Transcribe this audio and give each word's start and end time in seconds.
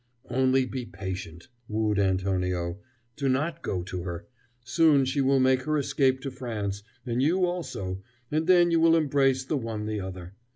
"Only 0.31 0.65
be 0.65 0.85
patient!" 0.87 1.47
wooed 1.67 1.99
Antonio 1.99 2.79
"do 3.15 3.29
not 3.29 3.61
go 3.61 3.83
to 3.83 4.01
her. 4.01 4.25
Soon 4.63 5.05
she 5.05 5.21
will 5.21 5.39
make 5.39 5.61
her 5.65 5.77
escape 5.77 6.21
to 6.21 6.31
France, 6.31 6.81
and 7.05 7.21
you 7.21 7.45
also, 7.45 8.01
and 8.31 8.47
then 8.47 8.71
you 8.71 8.79
will 8.79 8.95
embrace 8.95 9.45
the 9.45 9.57
one 9.57 9.85
the 9.85 9.99
other. 9.99 10.33